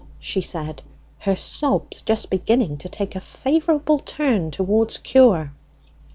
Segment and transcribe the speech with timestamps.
[0.17, 0.81] she said,
[1.19, 5.53] her sobs just beginning to take a favourable turn towards cure.